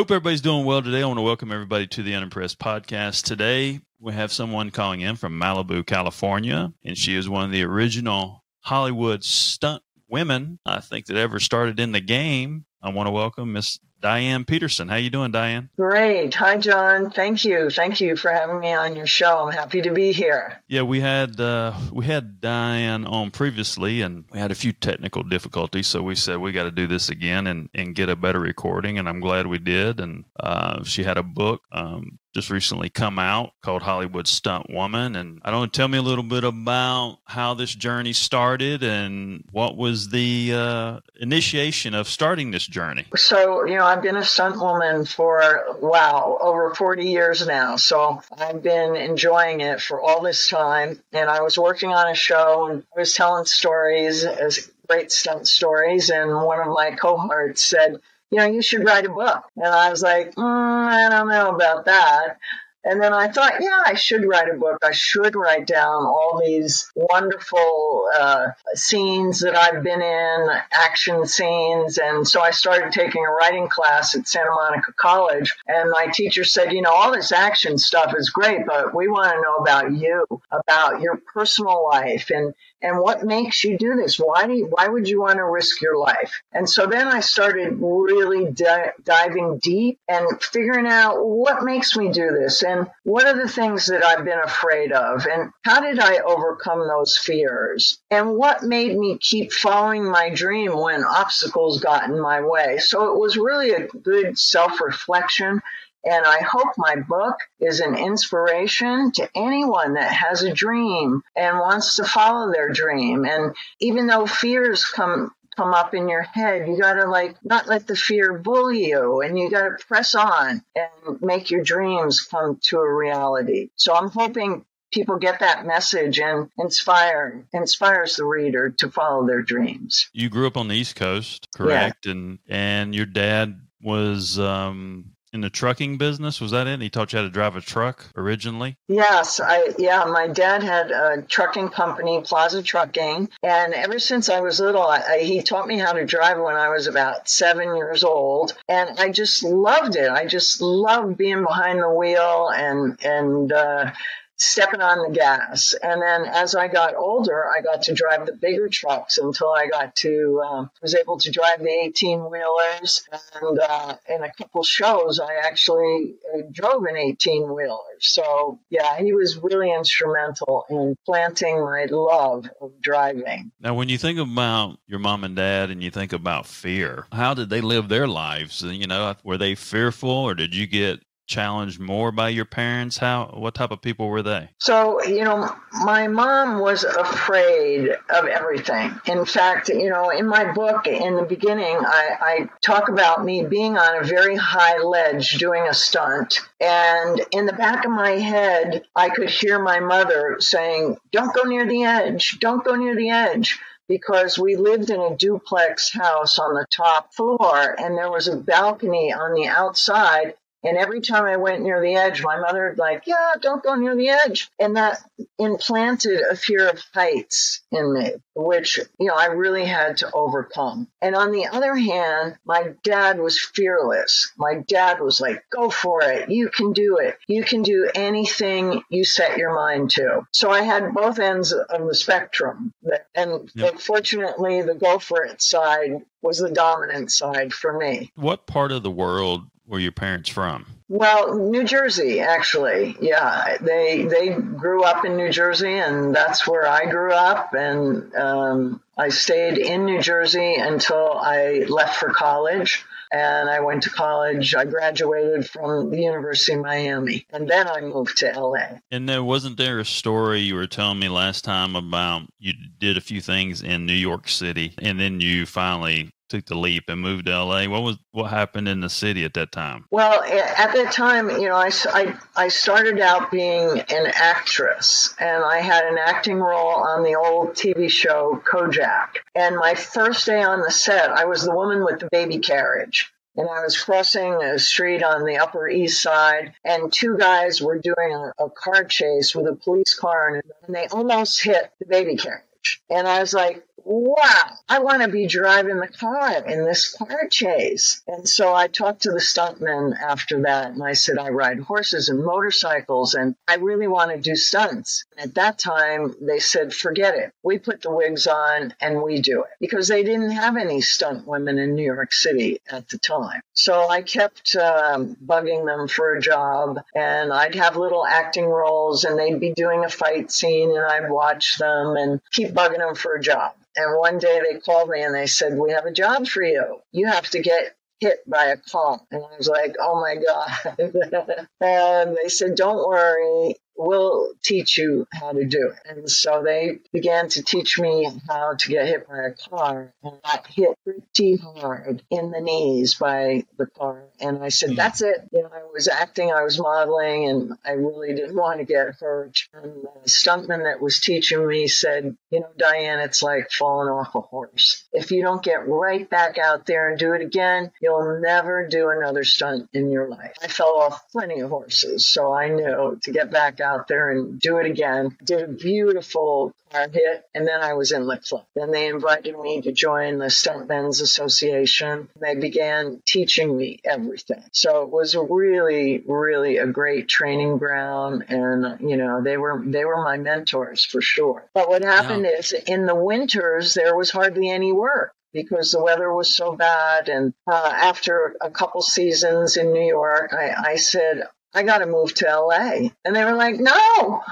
[0.00, 1.02] Hope everybody's doing well today.
[1.02, 3.22] I want to welcome everybody to the Unimpressed podcast.
[3.22, 7.62] Today, we have someone calling in from Malibu, California, and she is one of the
[7.64, 12.64] original Hollywood stunt women, I think, that ever started in the game.
[12.82, 14.88] I want to welcome Miss Diane Peterson.
[14.88, 15.70] How you doing, Diane?
[15.76, 16.34] Great.
[16.34, 17.10] Hi, John.
[17.10, 17.70] Thank you.
[17.70, 19.46] Thank you for having me on your show.
[19.46, 20.62] I'm happy to be here.
[20.68, 25.22] Yeah, we had uh, we had Diane on previously, and we had a few technical
[25.22, 25.86] difficulties.
[25.86, 28.98] So we said we got to do this again and and get a better recording.
[28.98, 30.00] And I'm glad we did.
[30.00, 35.16] And uh, she had a book um, just recently come out called Hollywood Stunt Woman.
[35.16, 39.76] And I don't tell me a little bit about how this journey started and what
[39.76, 43.06] was the uh, initiation of starting this journey.
[43.16, 47.76] So, you know, I've been a stunt woman for, wow, over 40 years now.
[47.76, 51.02] So I've been enjoying it for all this time.
[51.12, 55.48] And I was working on a show and I was telling stories as great stunt
[55.48, 56.10] stories.
[56.10, 58.00] And one of my cohorts said,
[58.30, 59.44] you know, you should write a book.
[59.56, 62.38] And I was like, mm, I don't know about that.
[62.82, 64.78] And then I thought, yeah, I should write a book.
[64.82, 71.98] I should write down all these wonderful uh, scenes that I've been in, action scenes.
[71.98, 75.54] And so I started taking a writing class at Santa Monica College.
[75.66, 79.30] And my teacher said, you know, all this action stuff is great, but we want
[79.30, 84.18] to know about you, about your personal life and and what makes you do this?
[84.18, 86.42] Why do you, why would you want to risk your life?
[86.52, 92.10] And so then i started really di- diving deep and figuring out what makes me
[92.10, 95.98] do this and what are the things that i've been afraid of and how did
[95.98, 97.98] i overcome those fears?
[98.10, 102.78] And what made me keep following my dream when obstacles got in my way?
[102.78, 105.60] So it was really a good self-reflection
[106.04, 111.58] and I hope my book is an inspiration to anyone that has a dream and
[111.58, 113.24] wants to follow their dream.
[113.24, 117.66] And even though fears come come up in your head, you got to like not
[117.66, 122.22] let the fear bully you and you got to press on and make your dreams
[122.22, 123.68] come to a reality.
[123.76, 129.42] So I'm hoping people get that message and inspire inspires the reader to follow their
[129.42, 130.08] dreams.
[130.12, 132.06] You grew up on the East Coast, correct?
[132.06, 132.12] Yeah.
[132.12, 136.40] And and your dad was um in the trucking business.
[136.40, 136.80] Was that it?
[136.80, 138.76] He taught you how to drive a truck originally.
[138.88, 140.04] Yes, I yeah.
[140.04, 145.20] My dad had a trucking company, Plaza Trucking, and ever since I was little, I,
[145.20, 149.10] he taught me how to drive when I was about seven years old, and I
[149.10, 150.10] just loved it.
[150.10, 153.92] I just loved being behind the wheel and and uh,
[154.40, 155.74] stepping on the gas.
[155.74, 159.66] And then as I got older, I got to drive the bigger trucks until I
[159.66, 163.06] got to, um, was able to drive the 18 wheelers.
[163.40, 167.78] And uh, in a couple shows, I actually uh, drove an 18 wheeler.
[167.98, 173.52] So yeah, he was really instrumental in planting my love of driving.
[173.60, 177.34] Now, when you think about your mom and dad and you think about fear, how
[177.34, 178.62] did they live their lives?
[178.62, 181.00] You know, were they fearful or did you get
[181.30, 182.98] challenged more by your parents?
[182.98, 184.50] How what type of people were they?
[184.58, 185.54] So, you know,
[185.84, 189.00] my mom was afraid of everything.
[189.06, 193.44] In fact, you know, in my book in the beginning, I, I talk about me
[193.44, 196.40] being on a very high ledge doing a stunt.
[196.60, 201.48] And in the back of my head, I could hear my mother saying, Don't go
[201.48, 203.58] near the edge, don't go near the edge
[203.88, 208.36] because we lived in a duplex house on the top floor and there was a
[208.36, 212.78] balcony on the outside and every time I went near the edge, my mother would
[212.78, 214.50] like, yeah, don't go near the edge.
[214.58, 214.98] And that
[215.38, 220.88] implanted a fear of heights in me, which, you know, I really had to overcome.
[221.00, 224.32] And on the other hand, my dad was fearless.
[224.36, 226.30] My dad was like, go for it.
[226.30, 227.16] You can do it.
[227.26, 230.26] You can do anything you set your mind to.
[230.32, 232.74] So I had both ends of the spectrum.
[233.14, 233.50] And
[233.80, 238.12] fortunately, the go for it side was the dominant side for me.
[238.14, 240.66] What part of the world were your parents from?
[240.88, 242.96] Well, New Jersey, actually.
[243.00, 247.54] Yeah, they they grew up in New Jersey, and that's where I grew up.
[247.54, 252.84] And um, I stayed in New Jersey until I left for college.
[253.12, 254.54] And I went to college.
[254.54, 258.78] I graduated from the University of Miami, and then I moved to LA.
[258.92, 262.96] And there wasn't there a story you were telling me last time about you did
[262.96, 267.00] a few things in New York City, and then you finally took the leap and
[267.00, 267.66] moved to LA.
[267.66, 269.84] What was what happened in the city at that time?
[269.90, 275.44] Well, at that time, you know, I, I, I started out being an actress, and
[275.44, 279.18] I had an acting role on the old TV show Kojak.
[279.34, 283.12] And my first day on the set, I was the woman with the baby carriage
[283.36, 287.78] and I was crossing a street on the Upper East Side, and two guys were
[287.78, 291.86] doing a, a car chase with a police car, and, and they almost hit the
[291.86, 292.82] baby carriage.
[292.90, 297.28] And I was like, wow, I want to be driving the car in this car
[297.28, 298.02] chase.
[298.06, 302.08] And so I talked to the stuntmen after that and I said, I ride horses
[302.08, 305.04] and motorcycles and I really want to do stunts.
[305.18, 307.32] At that time, they said, forget it.
[307.42, 311.26] We put the wigs on and we do it because they didn't have any stunt
[311.26, 313.42] women in New York City at the time.
[313.52, 319.04] So I kept um, bugging them for a job and I'd have little acting roles
[319.04, 322.94] and they'd be doing a fight scene and I'd watch them and keep bugging them
[322.94, 323.52] for a job.
[323.76, 326.80] And one day they called me and they said, We have a job for you.
[326.92, 329.00] You have to get hit by a car.
[329.10, 331.46] And I was like, Oh my God.
[331.60, 335.78] and they said, Don't worry we'll teach you how to do it.
[335.88, 339.94] And so they began to teach me how to get hit by a car.
[340.02, 344.04] And I got hit pretty hard in the knees by the car.
[344.20, 344.76] And I said, hmm.
[344.76, 345.28] that's it.
[345.32, 348.94] You know, I was acting, I was modeling, and I really didn't want to get
[349.00, 349.48] hurt.
[349.54, 354.14] And the stuntman that was teaching me said, you know, Diane, it's like falling off
[354.14, 354.84] a horse.
[354.92, 358.90] If you don't get right back out there and do it again, you'll never do
[358.90, 360.34] another stunt in your life.
[360.42, 364.10] I fell off plenty of horses, so I knew to get back out out there
[364.10, 365.16] and do it again.
[365.24, 368.44] Did a beautiful car hit, and then I was in the club.
[368.54, 372.08] Then they invited me to join the Stuntmen's Association.
[372.20, 374.42] They began teaching me everything.
[374.52, 379.84] So it was really, really a great training ground, and you know they were they
[379.84, 381.48] were my mentors for sure.
[381.54, 382.38] But what happened yeah.
[382.38, 387.08] is in the winters there was hardly any work because the weather was so bad.
[387.08, 391.24] And uh, after a couple seasons in New York, I, I said,
[391.54, 392.90] I got to move to LA.
[393.04, 394.22] And they were like, no,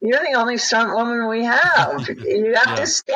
[0.00, 2.08] you're the only stunt woman we have.
[2.18, 2.74] You have yeah.
[2.76, 3.14] to stay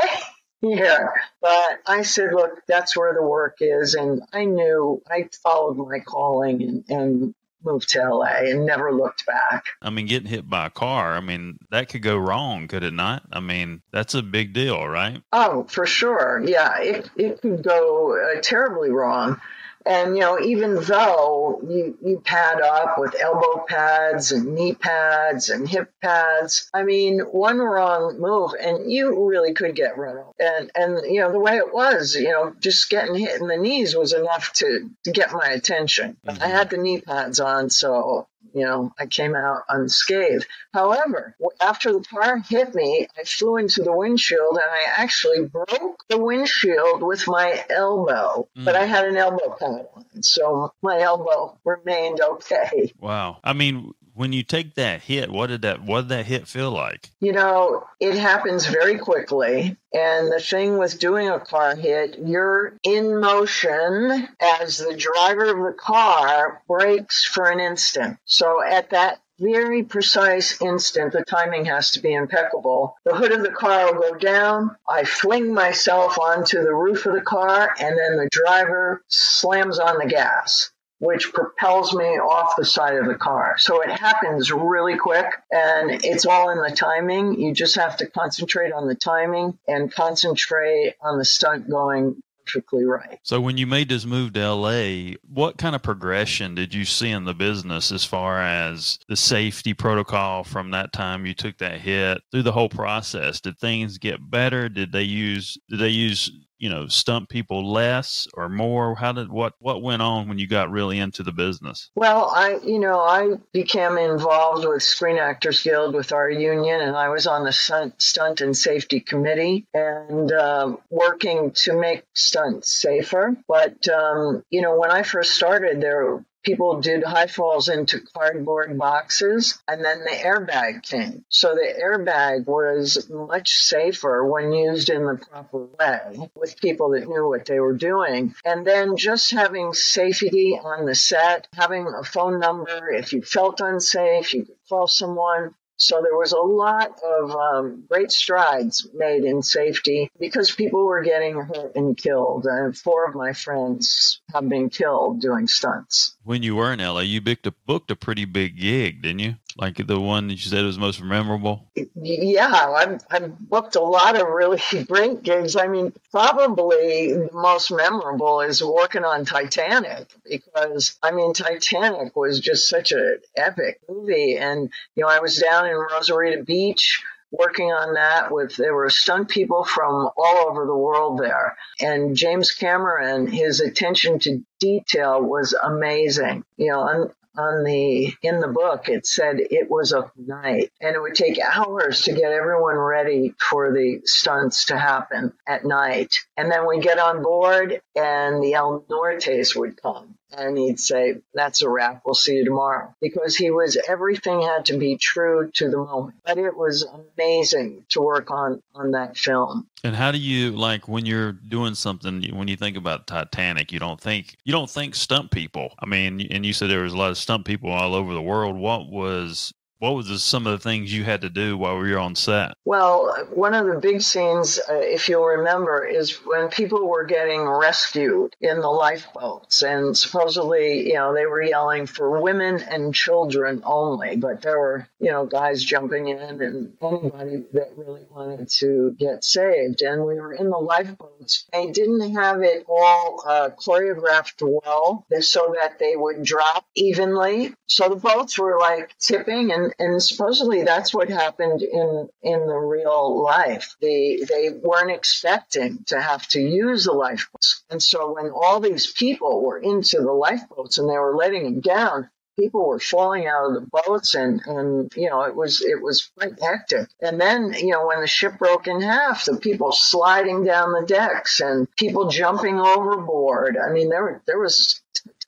[0.61, 1.13] here.
[1.41, 3.95] But I said, look, that's where the work is.
[3.95, 9.27] And I knew I followed my calling and, and moved to LA and never looked
[9.27, 9.65] back.
[9.81, 12.93] I mean, getting hit by a car, I mean, that could go wrong, could it
[12.93, 13.23] not?
[13.33, 15.23] I mean, that's a big deal, right?
[15.33, 16.43] Oh, for sure.
[16.45, 19.41] Yeah, it, it could go uh, terribly wrong.
[19.87, 25.51] And, you know, even though you, you pad up with elbow pads and knee pads
[25.51, 30.33] and hip pads, I mean, one wrong move and you really could get run over.
[30.39, 33.57] And, and, you know, the way it was, you know, just getting hit in the
[33.57, 36.17] knees was enough to, to get my attention.
[36.27, 36.43] Mm-hmm.
[36.43, 40.47] I had the knee pads on, so you know, I came out unscathed.
[40.73, 46.05] However, after the car hit me, I flew into the windshield and I actually broke
[46.09, 48.65] the windshield with my elbow, mm.
[48.65, 52.93] but I had an elbow pad on, so my elbow remained okay.
[53.01, 53.39] Wow.
[53.43, 56.71] I mean, when you take that hit, what did that what did that hit feel
[56.71, 57.11] like?
[57.21, 59.77] You know, it happens very quickly.
[59.95, 65.73] And the thing with doing a car hit, you're in motion as the driver of
[65.73, 68.19] the car brakes for an instant.
[68.25, 72.97] So at that very precise instant, the timing has to be impeccable.
[73.05, 74.77] The hood of the car will go down.
[74.89, 79.99] I fling myself onto the roof of the car, and then the driver slams on
[79.99, 80.72] the gas
[81.03, 83.57] which propels me off the side of the car.
[83.59, 87.41] So it happens really quick and it's all in the timing.
[87.41, 92.85] You just have to concentrate on the timing and concentrate on the stunt going perfectly
[92.85, 93.19] right.
[93.25, 97.11] So when you made this move to LA, what kind of progression did you see
[97.11, 101.81] in the business as far as the safety protocol from that time you took that
[101.81, 103.41] hit through the whole process?
[103.41, 104.69] Did things get better?
[104.69, 106.31] Did they use did they use
[106.63, 108.95] you know stunt people less or more?
[108.95, 111.91] How did what what went on when you got really into the business?
[111.97, 116.97] Well i you know i became involved with screen actors guild with our union and
[116.97, 122.73] i was on the stunt, stunt and safety committee and um, working to make stunts
[122.73, 123.37] safer.
[123.49, 128.77] But um, you know when i first started there people did high falls into cardboard
[128.79, 131.25] boxes and then the airbag came.
[131.29, 137.09] So the airbag was much safer when used in the proper way with people that
[137.09, 138.35] knew what they were doing.
[138.45, 143.61] And then just having safety on the set, having a phone number if you felt
[143.61, 145.55] unsafe, you could call someone.
[145.77, 151.03] So there was a lot of um, great strides made in safety because people were
[151.03, 152.47] getting hurt and killed.
[152.47, 156.17] And four of my friends have been killed doing stunts.
[156.25, 159.35] When you were in LA, you booked a, booked a pretty big gig, didn't you?
[159.57, 161.69] Like the one that you said was most memorable?
[161.95, 165.57] Yeah, I've, I've booked a lot of really great gigs.
[165.57, 172.41] I mean, probably the most memorable is working on Titanic because, I mean, Titanic was
[172.41, 174.37] just such an epic movie.
[174.37, 177.03] And, you know, I was down in Rosarita Beach
[177.33, 181.57] working on that with there were stunt people from all over the world there.
[181.81, 186.45] And james cameron his attention to detail was amazing.
[186.57, 190.71] You know on, on the in the book it said it was a night.
[190.81, 195.65] And it would take hours to get everyone ready for the stunts to happen at
[195.65, 196.17] night.
[196.37, 201.17] And then we get on board and the el nortes would come and he'd say,
[201.35, 202.03] That's a wrap.
[202.05, 202.95] We'll see you tomorrow.
[203.01, 206.17] Because he was, everything had to be true to the moment.
[206.25, 206.87] But it was
[207.17, 209.69] amazing to work on, on that film.
[209.85, 213.79] And how do you, like, when you're doing something, when you think about Titanic, you
[213.79, 215.75] don't think, you don't think stunt people.
[215.79, 218.23] I mean, and you said there was a lot of stunt people all over the
[218.23, 218.57] world.
[218.57, 221.91] What was what was the, some of the things you had to do while we
[221.91, 222.53] were on set?
[222.65, 227.49] Well, one of the big scenes, uh, if you'll remember, is when people were getting
[227.49, 233.63] rescued in the lifeboats, and supposedly, you know, they were yelling for women and children
[233.65, 238.95] only, but there were, you know, guys jumping in and anybody that really wanted to
[238.97, 239.83] get saved.
[239.83, 241.45] And we were in the lifeboats.
[241.53, 247.53] They didn't have it all uh, choreographed well, so that they would drop evenly.
[247.67, 252.57] So the boats were like tipping and and supposedly that's what happened in in the
[252.57, 253.77] real life.
[253.81, 258.91] They they weren't expecting to have to use the lifeboats, and so when all these
[258.93, 263.47] people were into the lifeboats and they were letting them down, people were falling out
[263.47, 266.89] of the boats and and you know it was it was quite hectic.
[267.01, 270.87] And then you know when the ship broke in half the people sliding down the
[270.87, 273.57] decks and people jumping overboard.
[273.57, 274.81] I mean there there was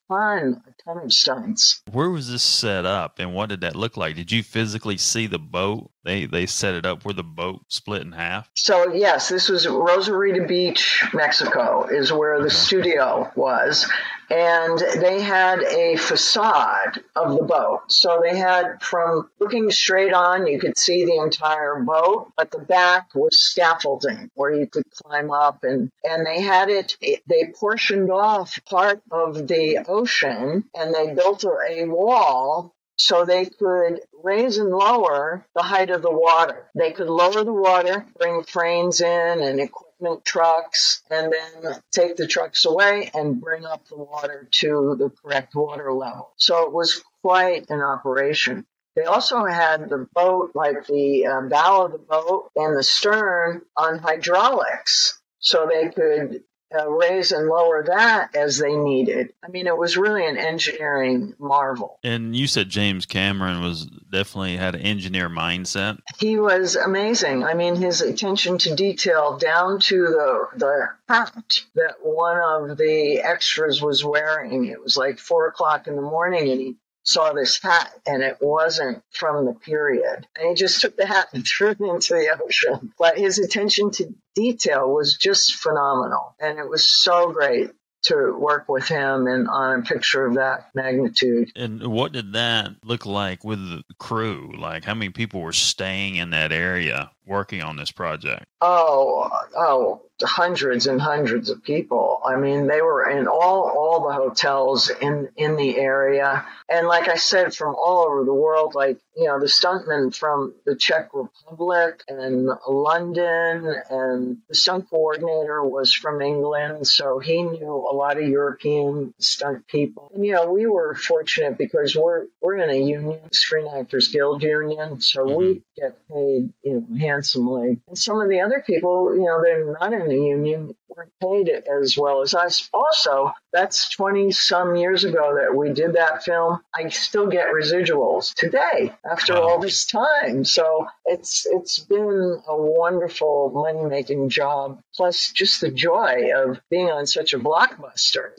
[0.09, 1.83] ton, a ton of stunts.
[1.91, 4.17] Where was this set up, and what did that look like?
[4.17, 5.91] Did you physically see the boat?
[6.05, 8.51] They they set it up where the boat split in half.
[8.55, 13.91] So yes, this was Rosarita Beach, Mexico, is where the studio was,
[14.31, 17.83] and they had a facade of the boat.
[17.89, 22.59] So they had from looking straight on, you could see the entire boat, but the
[22.59, 26.99] back was scaffolding where you could climb up, and and they had it.
[27.01, 34.01] They portioned off part of the ocean, and they built a, wall so they could
[34.23, 36.71] raise and lower the height of the water.
[36.75, 42.27] They could lower the water, bring cranes in and equipment trucks, and then take the
[42.27, 46.33] trucks away and bring up the water to the correct water level.
[46.37, 48.67] So it was quite an operation.
[48.95, 53.63] They also had the boat, like the uh, bow of the boat and the stern,
[53.77, 55.21] on hydraulics.
[55.41, 56.45] So they could
[56.79, 59.33] uh, raise and lower that as they needed.
[59.45, 61.99] I mean, it was really an engineering marvel.
[62.03, 65.99] And you said James Cameron was definitely had an engineer mindset.
[66.19, 67.45] He was amazing.
[67.45, 73.21] I mean, his attention to detail down to the the hat that one of the
[73.21, 74.67] extras was wearing.
[74.67, 78.39] It was like four o'clock in the morning, and he saw this hat and it
[78.41, 80.27] wasn't from the period.
[80.37, 82.93] And he just took the hat and threw it into the ocean.
[82.99, 86.35] But his attention to detail was just phenomenal.
[86.41, 87.71] And it was so great
[88.05, 91.51] to work with him and on a picture of that magnitude.
[91.57, 94.53] And what did that look like with the crew?
[94.59, 98.45] Like how many people were staying in that area working on this project?
[98.61, 102.14] Oh, oh, hundreds and hundreds of people.
[102.25, 107.09] I mean, they were in all all the hotels in in the area, and like
[107.09, 108.75] I said, from all over the world.
[108.75, 115.63] Like you know, the stuntman from the Czech Republic and London, and the stunt coordinator
[115.63, 120.11] was from England, so he knew a lot of European stunt people.
[120.15, 124.43] And you know, we were fortunate because we're we're in a union, Screen Actors Guild
[124.43, 125.37] union, so mm-hmm.
[125.37, 127.81] we get paid you know handsomely.
[127.87, 131.49] And some of the other people, you know, they're not in the union, weren't paid
[131.49, 132.69] as well as us.
[132.73, 136.61] Also, that's 20 some years ago that we did that film.
[136.75, 140.45] I still get residuals today after all this time.
[140.45, 144.81] So it's it's been a wonderful money making job.
[144.95, 148.31] Plus, just the joy of being on such a blockbuster.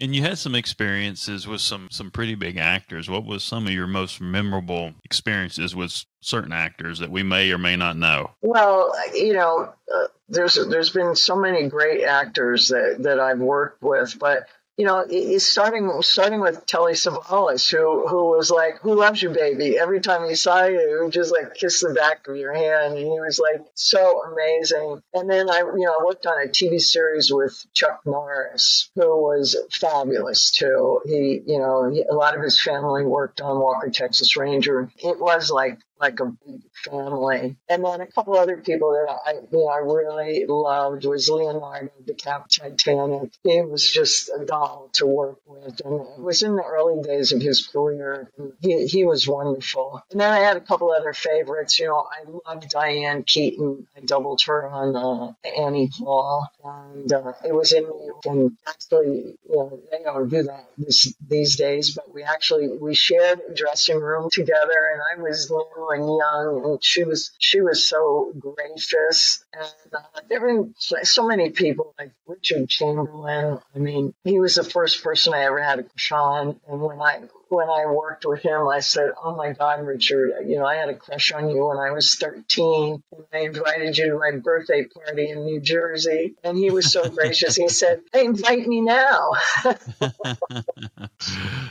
[0.00, 3.08] And you had some experiences with some some pretty big actors.
[3.08, 7.58] What was some of your most memorable experiences with certain actors that we may or
[7.58, 8.30] may not know?
[8.42, 13.82] Well, you know, uh, there's there's been so many great actors that that I've worked
[13.82, 14.46] with, but
[14.80, 15.04] you know,
[15.36, 20.26] starting starting with Telly Savalas, who who was like, "Who loves you, baby?" Every time
[20.26, 23.20] he saw you, he would just like kiss the back of your hand, and he
[23.20, 25.02] was like so amazing.
[25.12, 29.20] And then I, you know, I worked on a TV series with Chuck Norris, who
[29.20, 31.02] was fabulous too.
[31.04, 34.90] He, you know, he, a lot of his family worked on Walker Texas Ranger.
[34.96, 37.56] It was like like a big family.
[37.68, 42.48] And then a couple other people that I, know, I really loved was Leonardo DiCaprio
[42.48, 43.32] Titanic.
[43.44, 45.80] He was just a doll to work with.
[45.84, 48.30] And it was in the early days of his career.
[48.60, 50.02] He, he was wonderful.
[50.10, 51.78] And then I had a couple other favorites.
[51.78, 53.86] You know, I loved Diane Keaton.
[53.96, 56.48] I doubled her on uh, Annie Hall.
[56.64, 58.26] And uh, it was in New York.
[58.26, 62.94] And actually, you know, they don't do that this, these days, but we actually, we
[62.94, 65.50] shared a dressing room together and I was
[65.92, 69.44] and young, and she was she was so gracious.
[69.52, 73.58] And uh, there were so many people like Richard Chamberlain.
[73.74, 77.00] I mean, he was the first person I ever had a crush on, and when
[77.00, 80.46] I when I worked with him, I said, "Oh my God, Richard!
[80.46, 83.98] You know, I had a crush on you when I was 13, and I invited
[83.98, 87.56] you to my birthday party in New Jersey." And he was so gracious.
[87.56, 89.32] He said, "Hey, invite me now."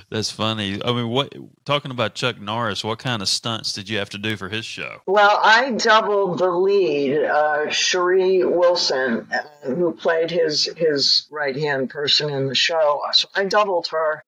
[0.10, 0.82] That's funny.
[0.84, 1.34] I mean, what
[1.66, 2.84] talking about Chuck Norris?
[2.84, 5.02] What kind of stunts did you have to do for his show?
[5.06, 11.90] Well, I doubled the lead, uh, Sheree Wilson, uh, who played his his right hand
[11.90, 13.02] person in the show.
[13.14, 14.24] So I doubled her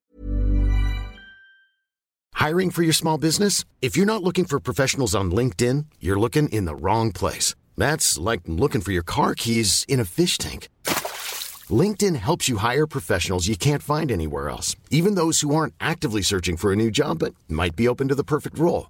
[2.33, 3.65] Hiring for your small business?
[3.83, 7.53] If you're not looking for professionals on LinkedIn, you're looking in the wrong place.
[7.77, 10.67] That's like looking for your car keys in a fish tank.
[11.69, 16.23] LinkedIn helps you hire professionals you can't find anywhere else, even those who aren't actively
[16.23, 18.89] searching for a new job but might be open to the perfect role.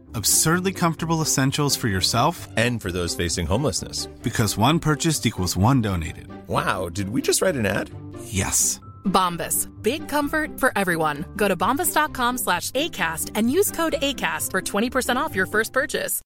[0.15, 4.07] Absurdly comfortable essentials for yourself and for those facing homelessness.
[4.23, 6.27] Because one purchased equals one donated.
[6.47, 7.89] Wow, did we just write an ad?
[8.25, 8.79] Yes.
[9.05, 9.67] Bombas.
[9.81, 11.25] Big comfort for everyone.
[11.35, 16.21] Go to bombas.com slash ACAST and use code ACAST for 20% off your first purchase.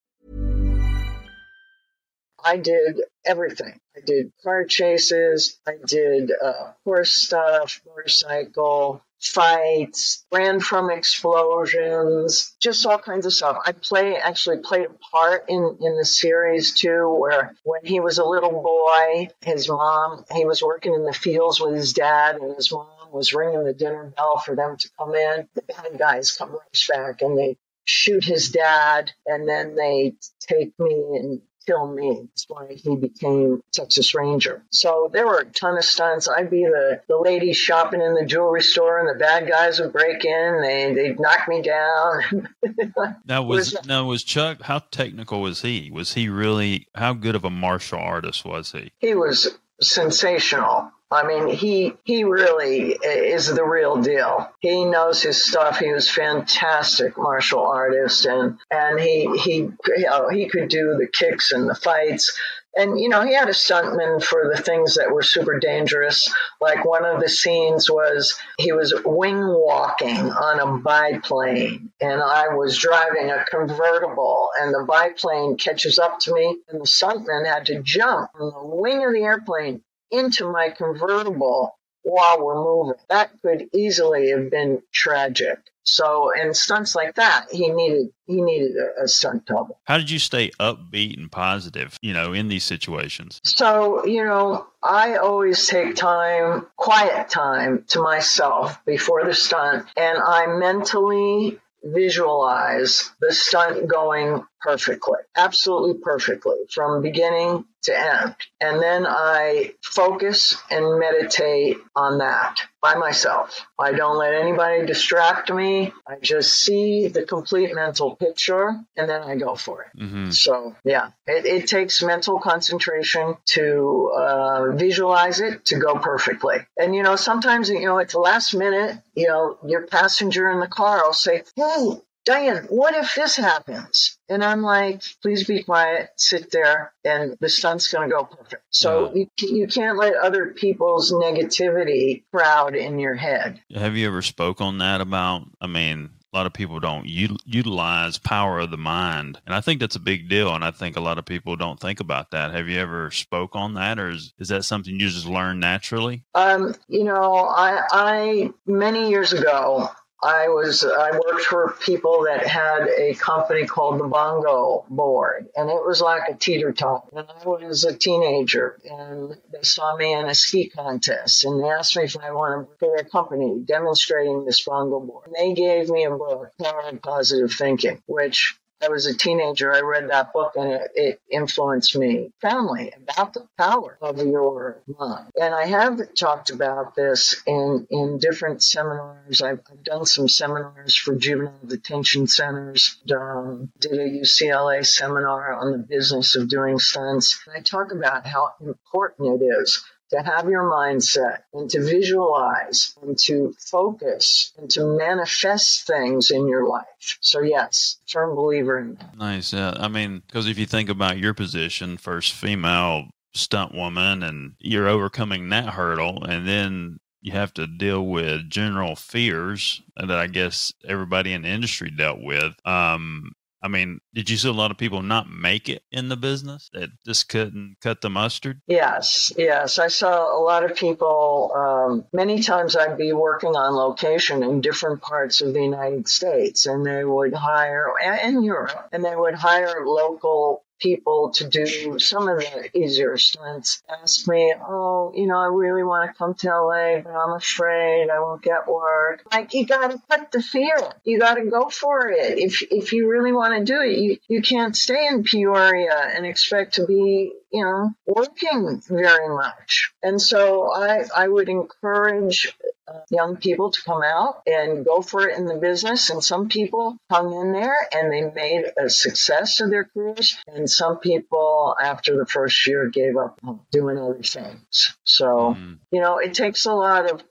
[2.45, 3.79] I did everything.
[3.97, 5.57] I did car chases.
[5.67, 13.57] I did uh, horse stuff, motorcycle, fights, ran from explosions, just all kinds of stuff.
[13.65, 18.17] I play actually played a part in in the series too, where when he was
[18.17, 22.55] a little boy, his mom he was working in the fields with his dad, and
[22.55, 25.47] his mom was ringing the dinner bell for them to come in.
[25.55, 30.77] The bad guys come rush back and they shoot his dad, and then they take
[30.79, 32.27] me and kill me.
[32.29, 34.63] That's why he became Texas Ranger.
[34.71, 36.27] So there were a ton of stunts.
[36.27, 39.93] I'd be the, the lady shopping in the jewelry store and the bad guys would
[39.93, 40.61] break in.
[40.61, 42.49] They, they'd knock me down.
[43.25, 45.91] now was, was now was Chuck, how technical was he?
[45.91, 48.91] Was he really, how good of a martial artist was he?
[48.99, 50.91] He was sensational.
[51.11, 54.49] I mean, he he really is the real deal.
[54.59, 55.77] He knows his stuff.
[55.77, 61.07] He was fantastic martial artist, and and he he you know, he could do the
[61.07, 62.37] kicks and the fights.
[62.77, 66.33] And you know, he had a stuntman for the things that were super dangerous.
[66.59, 72.49] Like one of the scenes was he was wing walking on a biplane, and I
[72.55, 77.67] was driving a convertible, and the biplane catches up to me, and the stuntman had
[77.67, 82.95] to jump from the wing of the airplane into my convertible while we're moving.
[83.09, 85.59] That could easily have been tragic.
[85.87, 89.79] So, in stunts like that, he needed he needed a, a, stunt double.
[89.83, 93.39] How did you stay upbeat and positive, you know, in these situations?
[93.43, 100.17] So, you know, I always take time, quiet time to myself before the stunt, and
[100.17, 108.35] I mentally visualize the stunt going perfectly, absolutely perfectly from beginning to end.
[108.59, 113.65] And then I focus and meditate on that by myself.
[113.79, 115.93] I don't let anybody distract me.
[116.07, 119.99] I just see the complete mental picture and then I go for it.
[119.99, 120.31] Mm-hmm.
[120.31, 126.57] So, yeah, it, it, takes mental concentration to uh, visualize it to go perfectly.
[126.77, 130.59] And, you know, sometimes, you know, at the last minute, you know, your passenger in
[130.59, 134.17] the car will say, Hey, Diane, what if this happens?
[134.27, 138.63] And I'm like, please be quiet, sit there, and the stunt's going to go perfect.
[138.71, 143.61] So you, you can't let other people's negativity crowd in your head.
[143.75, 147.37] Have you ever spoke on that about, I mean, a lot of people don't u-
[147.45, 150.53] utilize power of the mind, and I think that's a big deal.
[150.53, 152.51] And I think a lot of people don't think about that.
[152.53, 156.25] Have you ever spoke on that, or is, is that something you just learn naturally?
[156.33, 159.89] Um, you know, I, I many years ago
[160.25, 165.69] I was I worked for people that had a company called the Bongo Board, and
[165.69, 167.09] it was like a teeter totter.
[167.13, 171.69] And I was a teenager, and they saw me in a ski contest, and they
[171.69, 175.27] asked me if I wanted to for their company demonstrating this Bongo Board.
[175.27, 179.81] And they gave me a book, of Positive Thinking, which I was a teenager, I
[179.81, 185.31] read that book and it, it, influenced me profoundly about the power of your mind.
[185.39, 189.41] And I have talked about this in, in different seminars.
[189.41, 195.71] I've, I've done some seminars for juvenile detention centers, um, did a UCLA seminar on
[195.71, 197.41] the business of doing stunts.
[197.47, 202.95] And I talk about how important it is to have your mindset and to visualize
[203.01, 207.17] and to focus and to manifest things in your life.
[207.21, 209.17] So, yes, firm believer in that.
[209.17, 209.53] Nice.
[209.53, 209.73] Yeah.
[209.77, 214.87] I mean, because if you think about your position, first female stunt woman, and you're
[214.87, 220.71] overcoming that hurdle, and then you have to deal with general fears that I guess
[220.87, 222.53] everybody in the industry dealt with.
[222.65, 223.31] Um,
[223.65, 226.69] I mean, did you see a lot of people not make it in the business
[226.73, 228.61] that just couldn't cut the mustard?
[228.67, 229.79] Yes, yes.
[229.79, 231.51] I saw a lot of people.
[231.55, 236.67] Um, many times I'd be working on location in different parts of the United States,
[236.67, 237.91] and they would hire,
[238.23, 243.83] in Europe, and they would hire local people to do some of the easier stunts
[243.89, 248.09] ask me, Oh, you know, I really want to come to LA, but I'm afraid
[248.09, 249.23] I won't get work.
[249.31, 250.77] Like, you got to cut the fear.
[251.03, 252.37] You got to go for it.
[252.37, 256.25] If, if you really want to do it, you, you can't stay in Peoria and
[256.25, 259.93] expect to be you know, working very much.
[260.03, 262.53] And so I, I would encourage
[262.87, 266.09] uh, young people to come out and go for it in the business.
[266.09, 270.37] And some people hung in there and they made a success of their careers.
[270.47, 273.39] And some people, after the first year, gave up
[273.71, 274.95] doing other things.
[275.03, 275.79] So, mm.
[275.91, 277.23] you know, it takes a lot of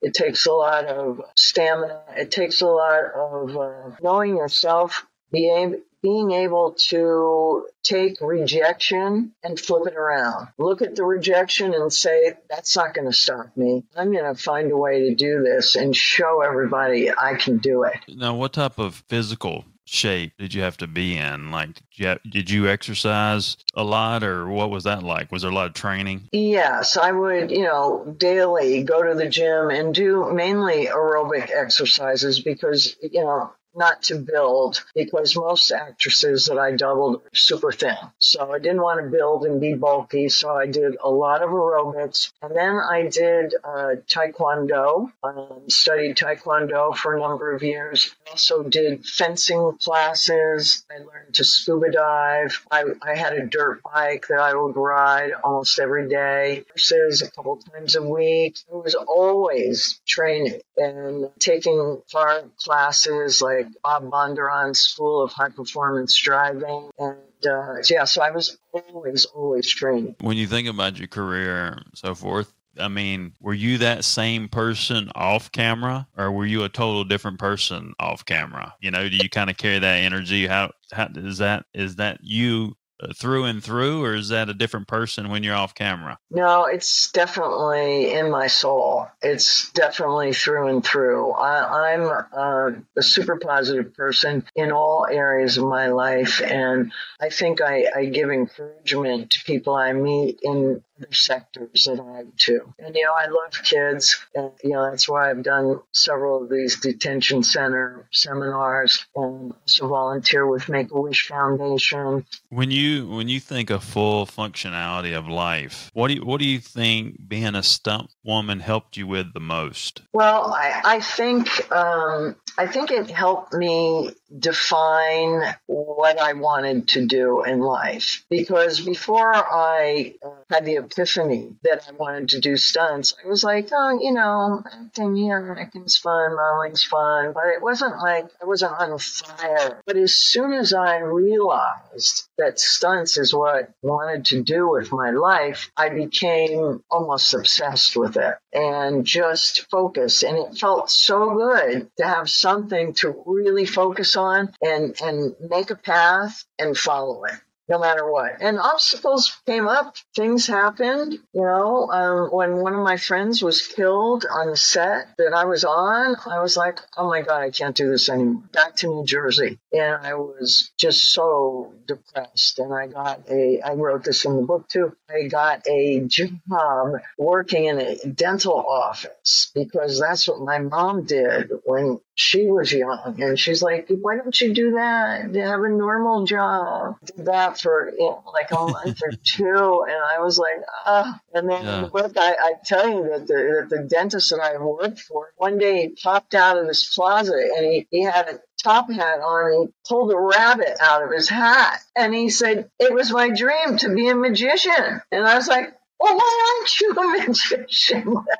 [0.00, 2.02] it takes a lot of stamina.
[2.16, 9.58] It takes a lot of uh, knowing yourself, being being able to take rejection and
[9.58, 10.48] flip it around.
[10.58, 13.84] Look at the rejection and say, that's not going to stop me.
[13.96, 17.84] I'm going to find a way to do this and show everybody I can do
[17.84, 17.94] it.
[18.06, 21.50] Now, what type of physical shape did you have to be in?
[21.50, 25.32] Like, did you, have, did you exercise a lot or what was that like?
[25.32, 26.28] Was there a lot of training?
[26.32, 32.40] Yes, I would, you know, daily go to the gym and do mainly aerobic exercises
[32.40, 37.96] because, you know, not to build because most actresses that I doubled are super thin.
[38.18, 40.28] So I didn't want to build and be bulky.
[40.28, 42.32] So I did a lot of aerobics.
[42.42, 48.14] And then I did uh, Taekwondo, um, studied Taekwondo for a number of years.
[48.26, 50.84] I also did fencing classes.
[50.90, 52.64] I learned to scuba dive.
[52.70, 57.30] I, I had a dirt bike that I would ride almost every day, versus a
[57.30, 58.58] couple times a week.
[58.72, 66.16] I was always training and taking car classes like Bob Bondurant School of High Performance
[66.18, 66.90] Driving.
[66.98, 70.16] And uh, yeah, so I was always, always training.
[70.20, 74.48] When you think about your career and so forth, I mean, were you that same
[74.48, 78.74] person off camera or were you a total different person off camera?
[78.80, 80.46] You know, do you kind of carry that energy?
[80.46, 82.76] How, how is that, is that you
[83.14, 86.18] through and through, or is that a different person when you're off camera?
[86.30, 89.08] No, it's definitely in my soul.
[89.22, 91.32] It's definitely through and through.
[91.32, 97.30] I, am uh, a super positive person in all areas of my life, and I
[97.30, 102.36] think I, I give encouragement to people I meet in other sectors that I have
[102.36, 102.72] too.
[102.78, 106.50] And you know, I love kids, and you know that's why I've done several of
[106.50, 112.24] these detention center seminars, and also volunteer with Make a Wish Foundation.
[112.50, 116.46] When you when you think of full functionality of life, what do you, what do
[116.46, 120.02] you think being a stunt woman helped you with the most?
[120.12, 127.06] Well, I, I think um, I think it helped me define what I wanted to
[127.06, 130.14] do in life because before I
[130.50, 134.62] had the epiphany that I wanted to do stunts, I was like, oh, you know,
[134.64, 139.82] acting here, acting's fun, modeling's fun, but it wasn't like I wasn't on fire.
[139.86, 144.92] But as soon as I realized that stunts is what I wanted to do with
[144.92, 150.22] my life, I became almost obsessed with it and just focused.
[150.22, 155.70] And it felt so good to have something to really focus on and, and make
[155.70, 157.34] a path and follow it.
[157.68, 158.40] No matter what.
[158.40, 161.14] And obstacles came up, things happened.
[161.32, 165.44] You know, um, when one of my friends was killed on the set that I
[165.46, 168.42] was on, I was like, oh my God, I can't do this anymore.
[168.52, 169.58] Back to New Jersey.
[169.72, 172.58] And I was just so depressed.
[172.58, 176.92] And I got a, I wrote this in the book too, I got a job
[177.18, 183.16] working in a dental office because that's what my mom did when she was young.
[183.18, 185.34] And she's like, why don't you do that?
[185.34, 186.96] Have a normal job.
[187.04, 189.84] Did that for you know, like a month or two.
[189.88, 191.20] And I was like, ah.
[191.32, 191.80] And then Yeah.
[191.82, 195.32] the book, I, I tell you that the, that the dentist that I worked for,
[195.36, 199.20] one day he popped out of his closet and he, he had a top hat
[199.20, 201.78] on and he pulled a rabbit out of his hat.
[201.96, 205.00] And he said, it was my dream to be a magician.
[205.12, 208.16] And I was like, well, why aren't you a magician?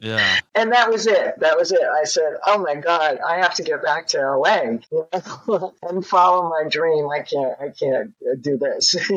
[0.00, 0.38] Yeah.
[0.54, 1.38] And that was it.
[1.40, 1.82] That was it.
[1.82, 4.78] I said, "Oh my God, I have to get back to LA
[5.82, 7.08] and follow my dream.
[7.10, 7.54] I can't.
[7.60, 8.96] I can't do this."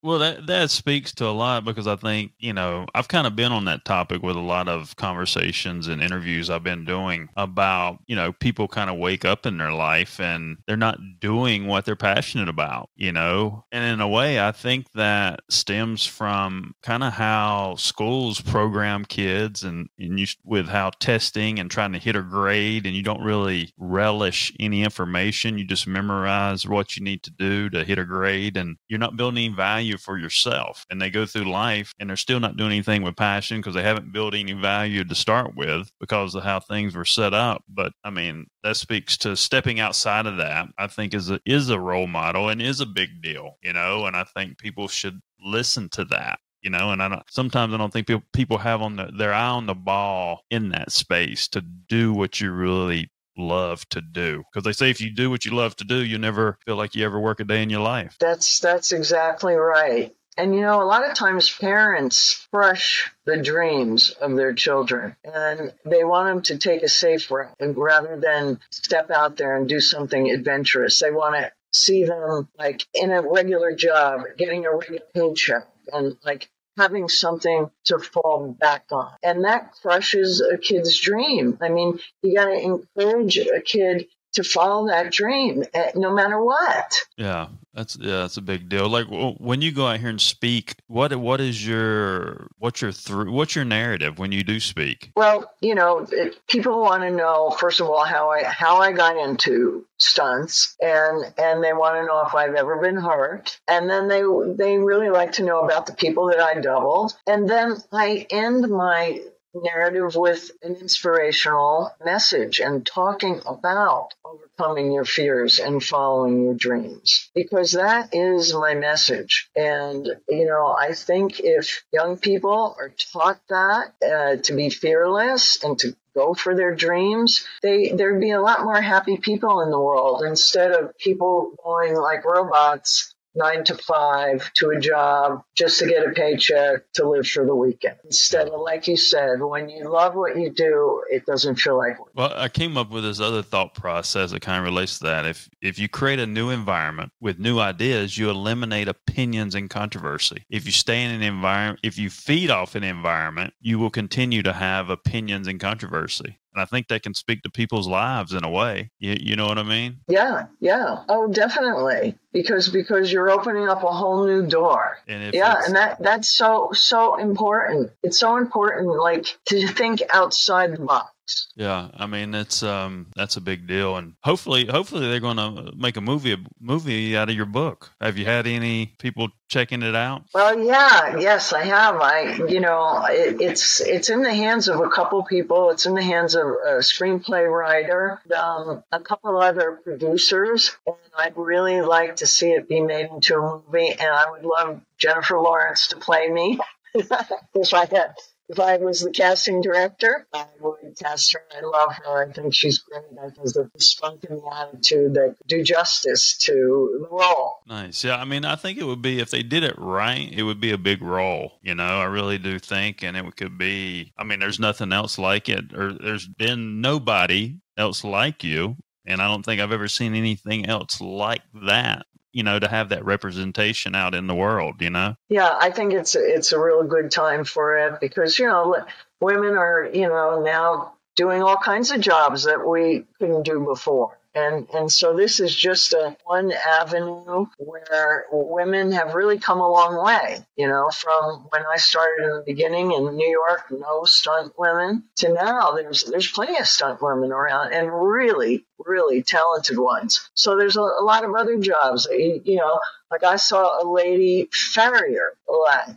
[0.00, 3.34] Well, that that speaks to a lot because I think you know I've kind of
[3.34, 7.98] been on that topic with a lot of conversations and interviews I've been doing about
[8.06, 11.84] you know people kind of wake up in their life and they're not doing what
[11.84, 17.02] they're passionate about, you know, and in a way I think that stems from kind
[17.02, 22.16] of how schools program kids and, and you with how testing and trying to hit
[22.16, 27.22] a grade and you don't really relish any information, you just memorize what you need
[27.22, 30.84] to do to hit a grade and you're not building any value for yourself.
[30.90, 33.82] And they go through life and they're still not doing anything with passion because they
[33.82, 37.62] haven't built any value to start with because of how things were set up.
[37.68, 41.70] But I mean, that speaks to stepping outside of that, I think is a is
[41.70, 45.20] a role model and is a big deal, you know, and I think people should
[45.40, 46.38] listen to that.
[46.62, 49.32] You know, and I don't, sometimes I don't think people people have on the, their
[49.32, 54.42] eye on the ball in that space to do what you really love to do.
[54.52, 56.94] Because they say if you do what you love to do, you never feel like
[56.94, 58.16] you ever work a day in your life.
[58.18, 60.14] that's that's exactly right.
[60.36, 65.72] And you know, a lot of times parents crush the dreams of their children, and
[65.84, 69.80] they want them to take a safe route rather than step out there and do
[69.80, 71.00] something adventurous.
[71.00, 76.16] They want to see them like in a regular job, getting a regular paycheck, and
[76.24, 79.12] like having something to fall back on.
[79.22, 81.58] And that crushes a kid's dream.
[81.60, 84.06] I mean, you got to encourage a kid
[84.38, 87.00] to follow that dream eh, no matter what.
[87.16, 88.88] Yeah, that's yeah, that's a big deal.
[88.88, 93.32] Like when you go out here and speak, what what is your what's your through
[93.32, 95.10] what's your narrative when you do speak?
[95.16, 98.92] Well, you know, it, people want to know first of all how I how I
[98.92, 103.90] got into stunts, and and they want to know if I've ever been hurt, and
[103.90, 104.22] then they
[104.56, 108.68] they really like to know about the people that I doubled, and then I end
[108.68, 109.20] my
[109.54, 117.30] narrative with an inspirational message and talking about overcoming your fears and following your dreams.
[117.34, 119.50] Because that is my message.
[119.56, 125.62] And you know i think if young people are taught that uh, to be fearless
[125.62, 129.70] and to go for their dreams they there'd be a lot more happy people in
[129.70, 135.78] the world instead of people going like robots nine to five to a job just
[135.78, 137.96] to get a paycheck to live for the weekend.
[138.04, 141.98] Instead of, like you said, when you love what you do, it doesn't feel like
[141.98, 142.10] work.
[142.14, 145.26] Well, I came up with this other thought process that kind of relates to that.
[145.26, 150.44] If if you create a new environment with new ideas, you eliminate opinions and controversy.
[150.50, 154.42] If you stay in an environment, if you feed off an environment, you will continue
[154.42, 156.38] to have opinions and controversy.
[156.54, 158.90] And I think they can speak to people's lives in a way.
[158.98, 159.98] You, you know what I mean?
[160.08, 161.04] Yeah, yeah.
[161.08, 162.16] Oh, definitely.
[162.32, 164.98] Because because you're opening up a whole new door.
[165.06, 167.92] And Yeah, and that that's so so important.
[168.02, 171.12] It's so important like to think outside the box.
[171.56, 175.72] Yeah, I mean it's um that's a big deal, and hopefully hopefully they're going to
[175.76, 177.90] make a movie a movie out of your book.
[178.00, 180.22] Have you had any people checking it out?
[180.32, 181.96] Well, yeah, yes, I have.
[182.00, 185.70] I, you know, it, it's it's in the hands of a couple people.
[185.70, 191.36] It's in the hands of a screenplay writer, um, a couple other producers, and I'd
[191.36, 193.90] really like to see it be made into a movie.
[193.90, 196.58] And I would love Jennifer Lawrence to play me
[196.94, 198.14] if I had.
[198.48, 201.40] If I was the casting director, I would cast her.
[201.54, 202.28] I love her.
[202.28, 203.02] I think she's great.
[203.20, 207.58] I think the spunk and the attitude that do justice to the role.
[207.66, 208.02] Nice.
[208.04, 210.60] Yeah, I mean I think it would be if they did it right, it would
[210.60, 211.58] be a big role.
[211.62, 214.12] You know, I really do think, and it could be.
[214.16, 219.20] I mean, there's nothing else like it, or there's been nobody else like you, and
[219.20, 222.06] I don't think I've ever seen anything else like that.
[222.32, 224.80] You know, to have that representation out in the world.
[224.80, 225.16] You know.
[225.28, 228.84] Yeah, I think it's it's a real good time for it because you know
[229.20, 234.17] women are you know now doing all kinds of jobs that we couldn't do before.
[234.38, 239.68] And, and so this is just a one avenue where women have really come a
[239.68, 244.04] long way, you know, from when I started in the beginning in New York, no
[244.04, 249.76] stunt women to now there's, there's plenty of stunt women around and really, really talented
[249.76, 250.30] ones.
[250.34, 252.78] So there's a, a lot of other jobs, you, you know,
[253.10, 255.32] like I saw a lady farrier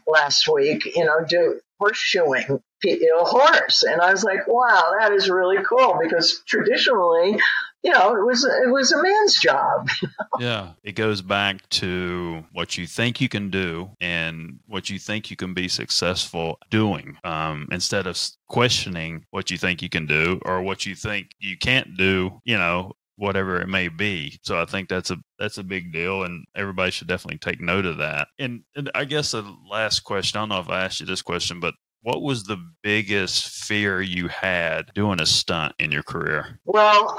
[0.07, 5.29] last week, you know, do horseshoeing a horse, and I was like, wow, that is
[5.29, 7.37] really cool because traditionally
[7.83, 9.89] you know, it was it was a man's job.
[10.39, 15.29] yeah, it goes back to what you think you can do and what you think
[15.29, 20.39] you can be successful doing, um, instead of questioning what you think you can do
[20.45, 22.39] or what you think you can't do.
[22.45, 24.39] You know, whatever it may be.
[24.41, 27.85] So I think that's a that's a big deal, and everybody should definitely take note
[27.85, 28.27] of that.
[28.39, 31.21] And, and I guess the last question, I don't know if I asked you this
[31.21, 36.59] question, but what was the biggest fear you had doing a stunt in your career?
[36.65, 37.17] Well,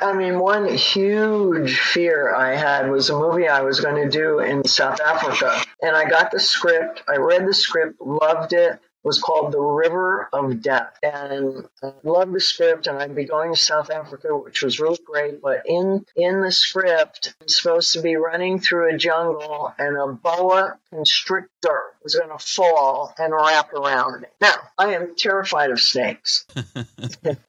[0.00, 4.40] I mean, one huge fear I had was a movie I was going to do
[4.40, 5.62] in South Africa.
[5.82, 10.28] And I got the script, I read the script, loved it was called The River
[10.32, 10.98] of Death.
[11.02, 14.98] And I loved the script, and I'd be going to South Africa, which was really
[15.04, 15.40] great.
[15.40, 20.08] But in, in the script, I'm supposed to be running through a jungle, and a
[20.08, 24.28] boa constrictor was going to fall and wrap around me.
[24.40, 26.46] Now, I am terrified of snakes.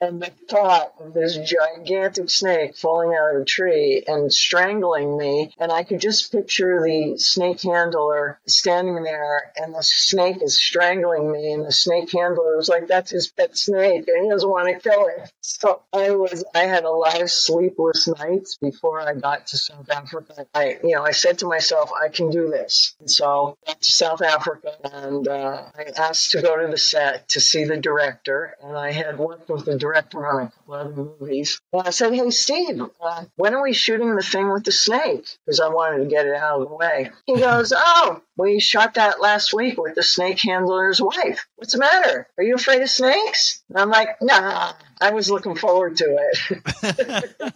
[0.01, 5.53] and the thought of this gigantic snake falling out of a tree and strangling me,
[5.57, 11.31] and I could just picture the snake handler standing there, and the snake is strangling
[11.31, 14.67] me and the snake handler was like, "That's his pet snake, and he doesn't want
[14.67, 19.13] to kill it." So I was, I had a lot of sleepless nights before I
[19.13, 20.45] got to South Africa.
[20.53, 23.91] I, you know, I said to myself, "I can do this." And so got to
[23.91, 28.55] South Africa, and uh, I asked to go to the set to see the director,
[28.61, 31.61] and I had worked with the director on a couple other movies.
[31.73, 35.25] And I said, "Hey, Steve, uh, when are we shooting the thing with the snake?"
[35.45, 37.11] Because I wanted to get it out of the way.
[37.25, 41.47] He goes, "Oh, we shot that last week with the snake handler's wife.
[41.57, 42.27] What's the matter?
[42.37, 43.61] Are you afraid of snakes?
[43.69, 47.53] And I'm like, nah, I was looking forward to it.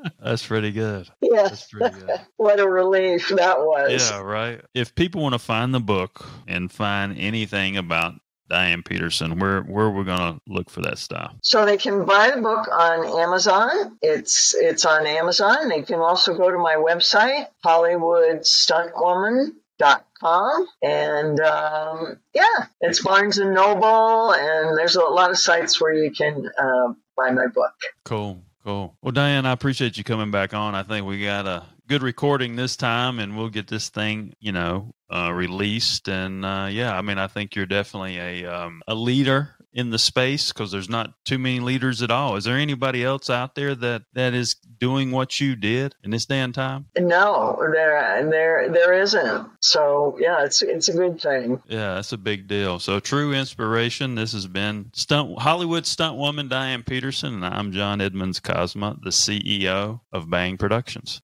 [0.22, 1.08] That's pretty good.
[1.20, 1.42] Yeah.
[1.44, 2.20] That's pretty good.
[2.36, 4.10] what a relief that was.
[4.10, 4.60] Yeah, right.
[4.74, 8.14] If people want to find the book and find anything about
[8.48, 11.34] Diane Peterson, where where we're gonna look for that stuff?
[11.42, 13.98] So they can buy the book on Amazon.
[14.00, 15.68] It's it's on Amazon.
[15.68, 22.66] They can also go to my website, Hollywood Stunt Woman dot com and um, yeah
[22.80, 27.30] it's barnes and noble and there's a lot of sites where you can uh, buy
[27.30, 27.74] my book.
[28.04, 28.96] Cool cool.
[29.02, 30.74] Well diane i appreciate you coming back on.
[30.74, 34.52] I think we got a good recording this time and we'll get this thing you
[34.52, 36.08] know uh, released.
[36.08, 39.98] And uh, yeah i mean i think you're definitely a um, a leader in the
[39.98, 42.36] space because there's not too many leaders at all.
[42.36, 46.26] Is there anybody else out there that that is doing what you did in this
[46.26, 46.86] day and time?
[46.98, 49.48] No, there there there isn't.
[49.60, 51.62] So yeah, it's it's a good thing.
[51.68, 52.78] Yeah, that's a big deal.
[52.78, 54.14] So true inspiration.
[54.14, 59.10] This has been stunt Hollywood stunt woman Diane Peterson, and I'm John Edmonds Cosma, the
[59.10, 61.20] CEO of Bang Productions.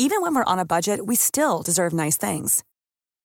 [0.00, 2.62] Even when we're on a budget, we still deserve nice things.